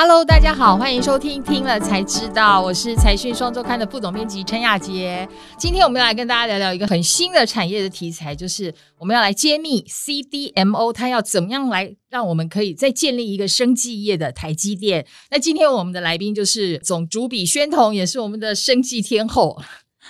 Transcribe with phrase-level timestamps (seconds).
[0.00, 5.28] Hello，大家好，欢迎收听听了才知道，我是财讯双周刊的副总编辑陈雅洁。
[5.58, 15.04] 今天我们要来跟大家聊聊一个很新的产业的题材，就是我们要来揭秘 CDMO 它要怎么样来让我们可以再建立一个生技业的台积电。
[15.32, 19.60] 那今天我们的来宾就是总主笔宣彤，也是我们的生技天后。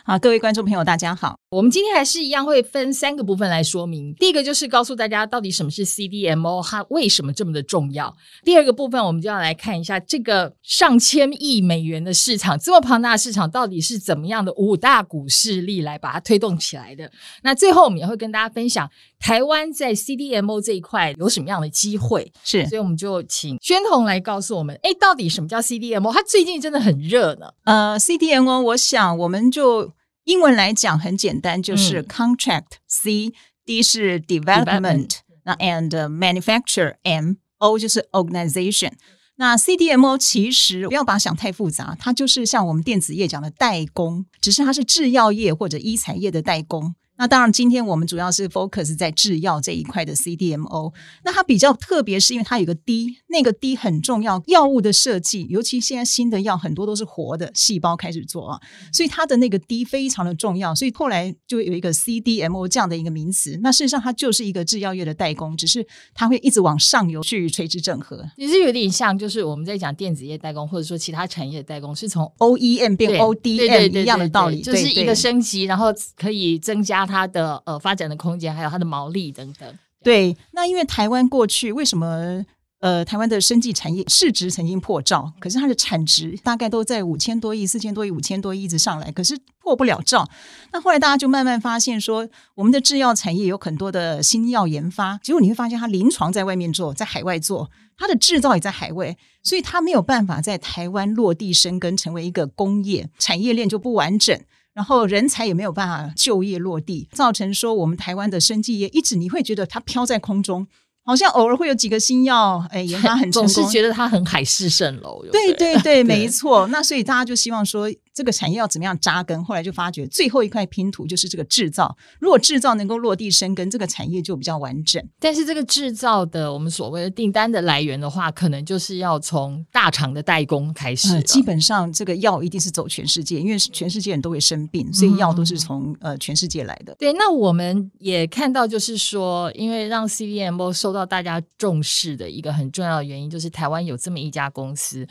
[0.05, 1.39] 好，各位观众朋友，大家好。
[1.51, 4.13] 我们今天还是一样会分三个部分来说明。
[4.17, 8.15] 第一个就是告诉大家到底什么是 CDMO，它为什么这么的重要。
[8.45, 17.11] 第二个部分，我们就要来看一下这个上千亿美元的市场，这么庞大的市场到底是怎么样的五大股势力来把它推动起来的。
[17.43, 18.87] 那最后我们也会跟大家分享
[19.19, 22.31] 台湾在 CDMO 这一块有什么样的机会。
[22.45, 26.13] 是，所以我们就请宣彤来告诉我们，哎，到底什么叫 CDMO？
[26.13, 27.47] 它最近真的很热呢。
[27.65, 29.91] 呃，CDMO，我想我们就。
[30.29, 38.93] 英文来讲很简单，就是 contract，C，D、嗯、是 development，那 and manufacture，M，O 就是 organization。
[39.37, 46.95] 那 CDMO 其实不要把它想太复杂，它就是像我们电子业讲的代工，只是它是制药业或者医材业的代工。
[47.19, 50.93] 那当然，今天我们主要是 focus 在制药这一块的 CDMO。
[51.25, 54.41] 那它比较特别，是因为它有个 D，那个 D 很重要。
[54.47, 58.61] 药物的设计，尤其现在新的药很多都是活的细胞开始做啊，
[58.93, 60.73] 所以它的那个 D 非常的重要。
[60.73, 63.59] 所以后来就有一个 CDMO 这样的一个名词。
[63.65, 68.25] 那事实上，它就是一个制药业的代工，只是它会一直往上游去垂直整合。
[68.37, 77.08] 其实有点像，就是我们在讲电子业代工，或者说其他产业的代工，是从 OEM 变 ODM 一样的道理，就是一个升级，然后可以增加。
[77.09, 79.79] 它的呃发展的空间，还有它的毛利等等。
[80.05, 82.45] 对，那因为台湾过去为什么
[82.79, 90.29] 呃台湾的生技产业市值曾经破兆，可是它的产值大概都在五千多亿、四千多亿、五千多亿一直上来，可是破不了兆。
[90.73, 104.41] 那后来大家就慢慢发现说，我们的制药产业有很多的新药研发，结果你会发现它临床在外面做，在海外做，它的制造也在海外，所以它没有办法在台湾落地生根，成为一个工业产业链就不完整。
[104.79, 110.65] 然后人才也没有办法就业落地，造成说我们台湾的生技业一直你会觉得它飘在空中，
[111.05, 115.25] 好像偶尔会有几个新药，哎，研发很成功，总是觉得它很海市蜃楼。
[115.33, 116.69] 对对对， 对没错。
[116.69, 117.93] 那所以大家就希望说。
[118.19, 119.45] 这个产业要怎么样扎根？
[119.45, 121.97] 后来就发觉最后一块拼图就是这个制造。
[122.19, 125.01] 如果制造能够落地生根，这个产业就比较完整。
[125.21, 131.23] 但是这个制造的我们所谓的订单的来源的话，可能就是要从大厂的代工开始，呃。
[131.23, 136.93] 基本上这个药一定是走全世界，因为全世界人都会生病，所以药都是从呃全世界来的。
[136.99, 145.07] 对，那我们也看到，就是说，因为让 CDMO 受到大家重视的一个很重要的原因，就是台湾有这么一家公司。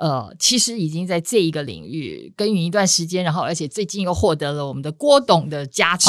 [0.00, 6.08] 呃，其实已经在这一个领域耕耘一段时间，然后而且最近又获得了我们的郭董的加持。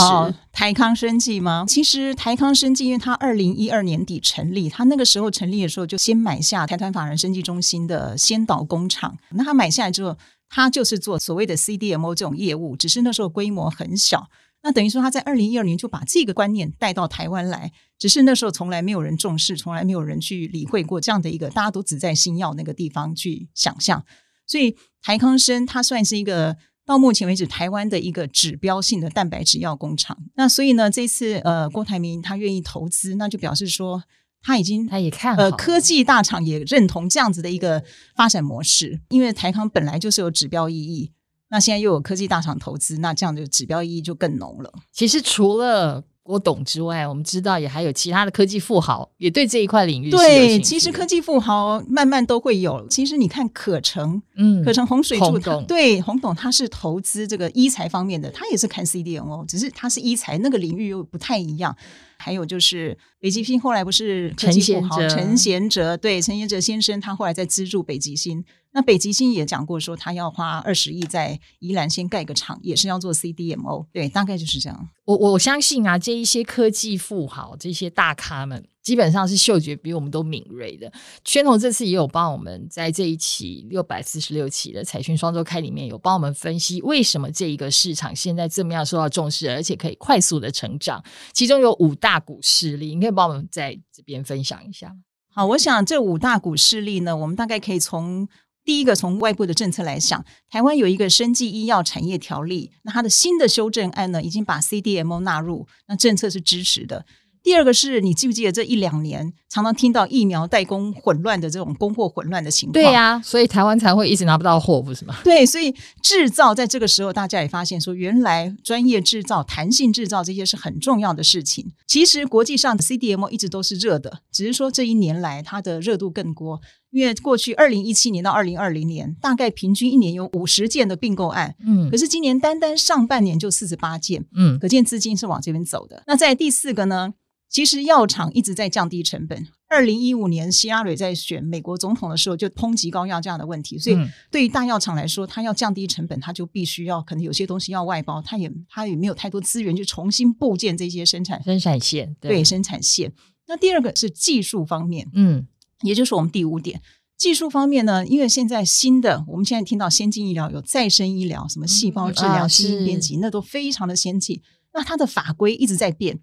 [0.53, 1.65] 台康生技吗？
[1.67, 9.17] 其实台康生技，因为它二零一二年底成立，它那个时候成立的时候就先买下台团法人生技中心的先导工厂。
[9.31, 10.15] 那他买下来之后，
[10.49, 14.29] 他就是做所谓的 CDMO 这种业务，只是那时候规模很小。
[14.63, 24.05] 那等于说他在二零一二年就把这个观念带到台湾来，只是那时候从来没有人重视，从来没有人去理会过这样的一个，大家都只在新药那个地方去想象。
[24.45, 30.17] 所以台康生它算是一个到目前为止台湾的一个指标性的蛋白质药工厂。
[30.35, 34.03] 那所以呢，这次呃郭台铭他愿意投资，那就表示说
[34.43, 37.83] 他已经他也看呃科技大厂也认同这样子的一个
[38.15, 41.11] 发展模式，因为台康本来就是有指标意义。
[41.51, 44.73] 那现在又有科技大厂投资，那这样的指标意义就更浓了。
[44.91, 50.09] 其实除了郭董之外，我们知道也还有其他的科技富豪也对这一块领域。
[50.09, 52.87] 对，其实科技富豪慢慢都会有。
[52.87, 61.75] 其实你看可成，嗯，可成洪水柱，董对洪董他是投资这个医材方面的，他也是看 CDMO，只是他是医材那个领域又不太一样。
[62.21, 68.45] 还有就是北极星后来不是科技富豪陈贤哲，对陈贤哲先生，他后来在资助北极星。
[68.73, 73.87] 那北极星也讲过说，他要花二十亿在宜兰先盖个厂，也是要做 CDMO。
[73.91, 74.89] 对，大概就是这样。
[75.03, 80.91] 我我相信啊，这一些科技富豪，这些大咖们，基本上是嗅觉比我们都敏锐的。
[81.23, 91.03] 宣彤这次也有帮我们在这一期六百四十六期的财讯双周刊里面有帮我们分析，为什么这一个市场现在这么样受到重视，而且可以快速的成长。
[91.33, 94.95] 其中有五大股势力，你可以帮我们在这边分享一下。
[95.33, 98.27] 好，我想这五大股势力呢，我们大概可以从。
[98.63, 107.03] 第一个，从外部的政策来想，台湾有一个生技医药产业条例，那它的新的修正案呢，已经把 CDMO 纳入，那政策是支持的。
[107.43, 112.73] 第二个是你记不记得这一两年常常听到疫苗代工混乱的这种供货混乱的情况？
[112.73, 115.15] 对呀、啊，所以台湾才会一直拿不到货，不是吗？
[115.23, 121.71] 对，所以制造在这个时候，大家也发现说，原来专业制造、弹性制造这些是很重要的事情。
[121.87, 126.61] 其实国际上的 CDMO 一直都是热的，只是说这一年来它的热度更多。
[126.91, 136.03] 因为过去二零一七年到二零二零年，大概平均一年有五十件的并购案，嗯，可是今年单单上半年就四十八件，嗯，可见资金是往这边走的。
[136.05, 137.13] 那在第四个呢，
[137.51, 139.45] 其实药厂一直在降低成本。
[139.67, 143.97] 二零一五年希拉蕊在选美国总统的时候就抨击高药价的问题，所以
[144.29, 153.11] 对于大药厂来说，它要降低成本，它就必须要可能有些东西要外包，它也它也没有太多资源去重新构建这些生产生产线，对，对生产线。
[153.47, 155.45] 那第二个是技术方面，嗯，
[155.83, 156.81] 也就是我们第五点，
[157.17, 164.41] 技术方面呢，因为现在新的我们现在听到先进医疗有再生医疗，什么细胞治疗、基因编辑，那都非常的先进。
[164.73, 166.19] 那它的法规一直在变，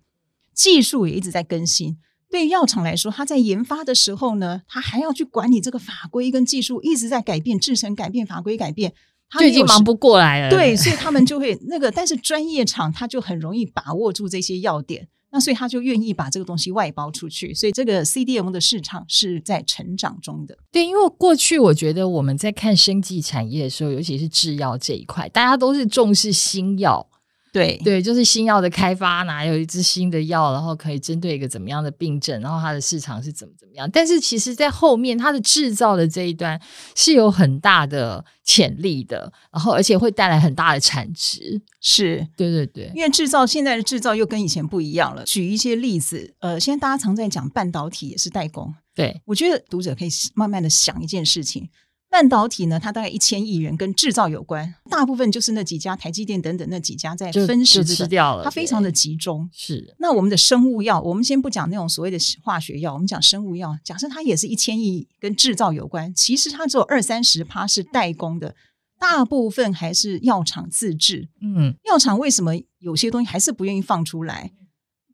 [0.58, 1.96] 技术也一直在更新。
[2.28, 8.92] 对于药厂来说，它在研发的时候呢，它还要去管理这个法规跟技术一直在改变，制成改变，法规改变，
[9.38, 10.50] 就已经忙不过来了。
[10.50, 20.58] 对，所以他们就会那个，但是专业厂它就很容易把握住这些要点，那所以他就愿意把这个东西外包出去，所以这个 CDMO 的市场是在成长中的。
[20.70, 27.08] 对，因为过去我觉得我们在看生技产业的时候，尤其是制药这一块，大家都是重视新药。
[27.52, 33.90] 对对，就是新药的开发，哪有一支新的药，然后可以针对一个怎么样的病症，然后它的市场是怎么怎么样。
[33.90, 36.60] 但是其实，在后面它的制造的这一端
[36.94, 41.60] 是有很大的潜力的，然后而且会带来很大的产值。
[41.80, 45.24] 是，对对对，因为制造现在的制造又跟以前不一样了。
[45.24, 48.74] 举一些例子，呃，现在大家常在讲半导体也是代工。
[48.94, 51.68] 对，我觉得读者可以慢慢的想一件事情。
[52.10, 58.44] 半导体呢，它大概一千亿元，跟制造有关，大部分就是那几家，台积电等等那几家在分食、这个，吃掉了。
[58.44, 59.48] 它非常的集中。
[59.52, 59.94] 是。
[59.98, 63.78] 那我们的生物药，我们先不讲那种所谓的化学药，我们讲生物药。
[63.84, 68.54] 假设它也是一千亿，跟制造有关，其实它只有二三十趴是代工的，
[68.98, 71.28] 大部分还是药厂自制。
[71.42, 74.52] 嗯，药厂为什么有些东西还是不愿意放出来？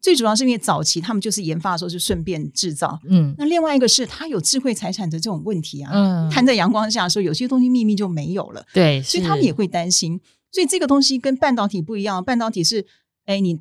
[0.04, 10.20] 最主要是因为早期他们就是研发的时候就顺便制造，嗯，那另外一个是他有智慧财产的这种问题啊，嗯，摊在阳光下的时候，有些东西秘密就没有了，对，所以他们也会担心，
[10.52, 12.84] 所以这个东西跟半导体不一样，半导体是，
[13.24, 13.58] 哎，你。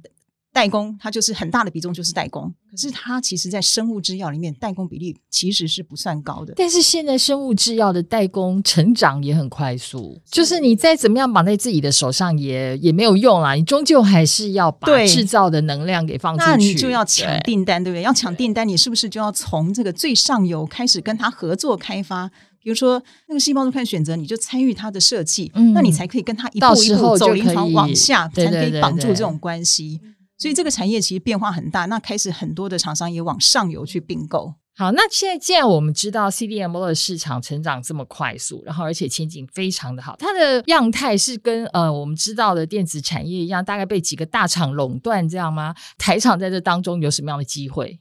[0.53, 6.53] 代工，它就是很大的比重就是代工，可是它其实，在生物制药里面，代工比例其实是不算高的。
[6.55, 18.03] 但是现在生物制药的代工成长也很快速，就是你再怎么样绑在自己的手上也也没有用啦，你终究还是要把制造的能量给放出去，那你就要抢订单，对不对？
[18.03, 22.29] 要抢订单，你是不是就要从这个最上游开始跟他合作开发？
[22.61, 30.00] 比如说那个细胞都看选择，你就参与它的设计，嗯，那你才可以跟他一步一步走临床往下，才可以绑住这种关系。
[30.38, 34.56] 所以这个产业其实变化很大，那开始很多的厂商也往上游去并购。
[34.75, 45.75] 好，那现在既然我们知道 CDMO 的市场成长这么快速，然后而且前景非常的好，它的样态是跟呃我们知道的电子产业一样，大概被几个大厂垄断这样吗？
[46.00, 48.00] 台厂在这当中有什么样的机会？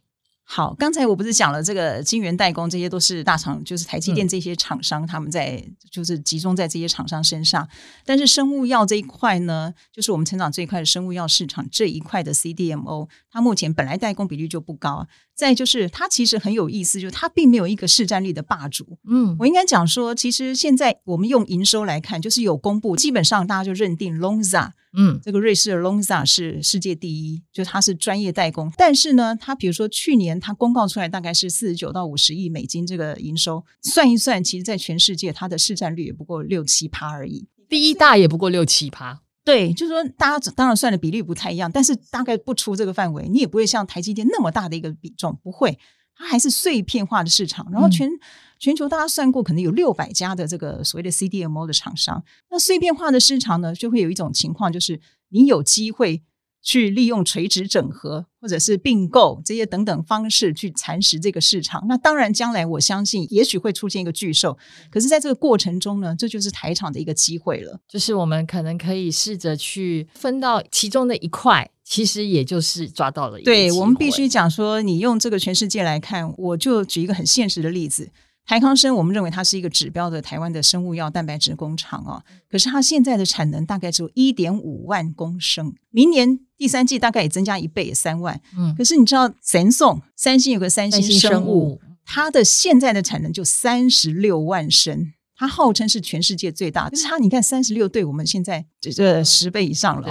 [0.54, 7.66] 好，刚才我不是讲了这个晶圆代工，这些都是大厂，就是台积电这些厂商，他们在就是集中在这些厂商身上。
[8.04, 15.06] 但是生物药这一块呢，就是我们成长最快的生物药市场这一块的 CDMO，它目前本来代工比率就不高。
[15.34, 18.98] 再就是它其实很有意思，就是它并没有一个市占率的霸主。
[19.08, 28.70] 嗯，我应该讲说，其实现在我们用营收来看，就是有公布，基本上大家就认定 Lonza，嗯，这个瑞士的 Lonza 是世界第一，就它是专业代工。
[28.76, 39.22] 但是呢，它比如说去年它公告出来大概是四十九到五十亿美金这个营收，算一算，其实在全世界它的市占率也不过六七趴而已，第一大也不过六七趴。
[39.44, 45.76] 对，就是说，大家当然算的比例不太一样，但是大概不出这个范围，你也不会像台积电那么大的一个比重，不会，
[46.14, 47.66] 它还是碎片化的市场。
[47.72, 48.20] 然后全、嗯、
[48.62, 52.22] 全球大家算过，可能有六百家的这个所谓的 CDMO 的厂商。
[52.48, 55.00] 那碎片化的市场呢，就会有一种情况，就是
[55.30, 56.22] 你有机会。
[56.64, 61.84] 去利用垂直整合或者是并购这些等等方式去蚕食这个市场。
[61.88, 64.56] 那当然，将来我相信也许会出现一个巨兽。
[64.88, 67.80] 可是，在这个过程中呢，这就是台场的一个机会了。
[67.88, 73.50] 就是我们可能可以试着去分到其中的一块，其实也就是抓到了一个。
[73.50, 78.08] 对，我们必须讲说，你用这个全世界来看，我就举一个很现实的例子。
[78.44, 88.40] 台康生，我们认为它是一个指标的台湾的生物药蛋白质工厂啊，可是它现在的产能大概只有一点五万公升，明年第三季大概也增加一倍，三万。
[88.56, 95.12] 嗯，可是你知道，神送三星有个三星生物，生物它的现在的产能就三十六万升。
[95.42, 100.08] 它号称是全世界最大，就是它你看三十六对我们现在这这十倍以上了，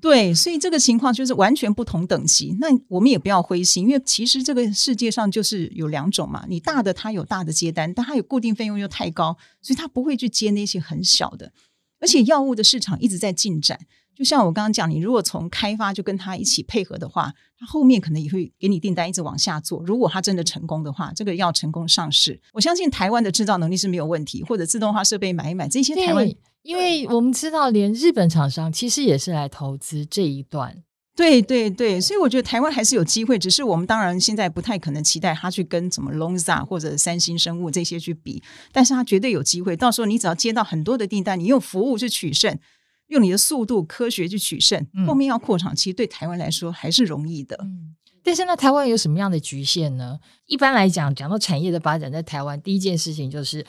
[0.00, 2.56] 对，所以这个情况就是完全不同等级。
[2.60, 11.52] 那我们也不要灰心，因为其实这个世界上就是有两种嘛，你大的它有大的接单，但它有固定费用又太高，所以它不会去接那些很小的。
[12.00, 13.76] 而且药物的市场一直在进展，
[14.18, 19.80] 就像我刚刚讲，你如果从开发就跟他一起配合的话，他后面可能也会给你订单，一直往下做。
[19.84, 26.28] 如果他真的成功的话，这个要成功上市，我相信台湾的制造能力是没有问题，或者自动化设备买一买这些台湾，
[26.62, 30.82] 因为我们知道连日本厂商其实也是来投资这一段。
[31.14, 39.76] 对对对，所以我觉得台湾还是有机会，只是我们当然现在不太可能期待他去跟什么 Lonza 或者三星生物这些去比，但是他绝对有机会。
[39.76, 42.58] 到时候你只要接到很多的订单，你用服务去取胜。
[43.08, 47.58] 用你的速度、科学去取胜，后面要扩厂，其实对台湾来说还是容易的。
[47.62, 50.18] 嗯，但是那台湾有什么样的局限呢？
[50.46, 53.64] 一般来讲，讲到产业的发展，在台湾第一件事情就是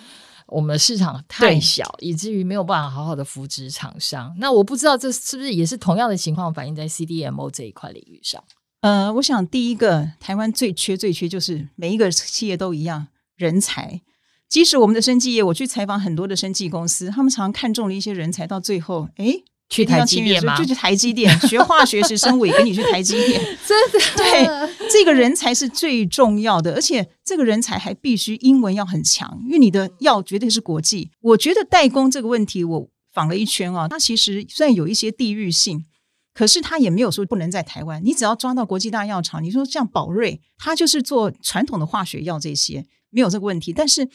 [0.48, 4.36] 我们的市场太小，以至于没有办法好好的扶植厂商。
[4.38, 8.44] 那我不知道这是不是也是同样的情况反映在 CDMO 这一块领域上？
[8.82, 14.02] 呃，我想第一个，台湾最缺最缺就是每一个企业都一样，人才。
[14.50, 19.32] 即使我们的生技业，我去采访很多的生技公司，他们常常看中了一些人才，到最后，哎，
[19.70, 20.58] 去台积电吗？
[20.58, 23.40] 就去台积电学化学是生物，也跟你去台积电。
[23.68, 31.12] 真的，对，这个人才是最重要的，而且这个人才还必须英文要很强，因为你的药绝对是国际。
[31.22, 35.86] 我觉得代工这个问题，我访了一圈啊，它其实虽然有一些地域性，
[36.34, 38.02] 可是它也没有说不能在台湾。
[38.04, 44.10] 你只要抓到国际大药厂，你说像宝瑞，它就是做传统的化学药这些，没有这个问题，但是。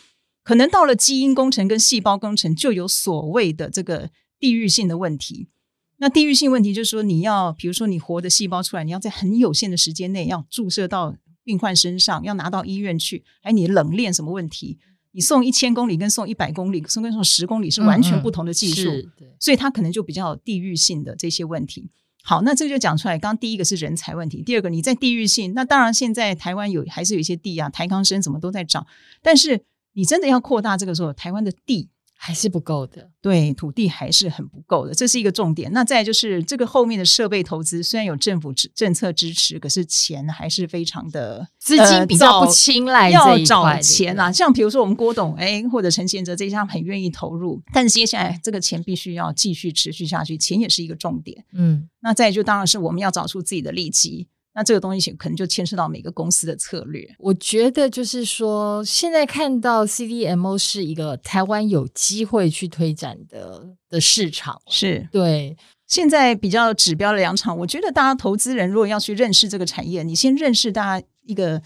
[0.45, 5.49] 可能到了基因工程跟细胞工程，就有所谓的这个地域性的问题。
[5.97, 14.79] 那地域性问题就是说，你要比如说你活的细胞出来，你要在很有限的时间内要注射到病患身上，要拿到医院去，哎，你冷链什么问题？
[15.13, 21.89] 你送一千公里跟送一百公里，送跟送十公里是完全不同的技术，嗯嗯，所以它可能就比较地域性的这些问题。
[22.23, 23.19] 好，那这个就讲出来。
[23.19, 28.87] 刚刚第一个是人才问题，第二个你在地域性，那当然现在台湾有还是有一些地啊，台康生什么都在找，
[29.23, 29.65] 但是。
[29.95, 35.71] 你真的要扩大这个时候，台湾的地还是不够的，对，土地还是很不够的，这是一个重点。
[35.73, 44.33] 那再就是这个后面的设备投资，虽然有政府支政策支持，可是钱还是非常的资金比较不青睐，要找钱啊。
[44.33, 51.45] 像比如说我们郭董哎，或者陈贤哲这些，他们很愿意投入，但接下来这个钱必须要继续持续下去，钱也是一个重点。
[51.53, 54.29] 嗯，那再就当然是我们要找出自己的利基。
[54.55, 57.05] 那这个东西可能就牵涉到每个公司的策略。
[57.19, 65.57] 我觉得就是说，现在看到 CDMO 是一个台湾有机会去推展的的市场，是对。
[65.87, 71.61] 现在比较指标的两场，我觉得大家投资人如果要去认识这个产业，你先认识大家一个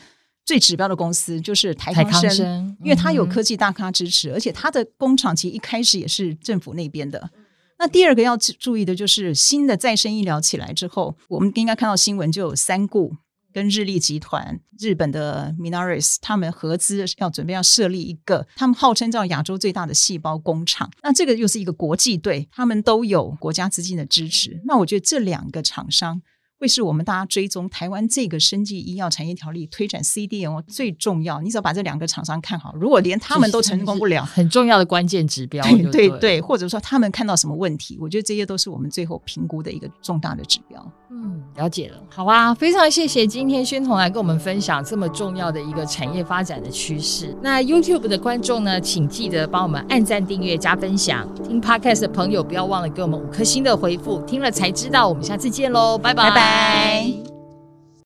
[0.45, 7.31] 最指标的公司，就是台康生，康生因为它有科技大咖支持，嗯、而且它的工厂其实一开始也是政府那边的。
[7.79, 13.15] 那第二个要注意的就是新的再生医疗起来之后，我们应该看到新闻，就有三顾
[13.53, 20.91] 跟日立集团、日本的 Minaris 他们合资要准备要设立一个，他们号称叫亚洲最大的细胞工厂。
[21.03, 24.61] 那这个又是一个国际队，他们都有国家资金的支持。
[24.67, 26.21] 那我觉得这两个厂商。
[26.59, 31.41] 会是我们大家追踪台湾这个生技医药产业条例推展 CDMO 最重要。
[31.41, 35.65] 你只要把这两个厂商看好，如果连他们都成功不了，很重要的关键指标。
[35.65, 40.85] 对对对，或者说他们看到什么问题，我觉得这些都是我们最后评估的一个重大的指标。
[41.11, 41.97] 嗯，了解了。
[42.11, 47.37] 好啊，非常谢谢今天宣彤来跟我们分享这么重要的一个产业发展的趋势。
[47.43, 51.27] 那 YouTube 的观众呢，请记得帮我们按赞、订阅、加分享。
[51.43, 54.21] 听 Podcast 的朋友不要忘了给我们五颗星的回复。
[54.23, 56.31] 听了才知道，我们下次见喽，拜拜。
[56.31, 57.38] 拜拜。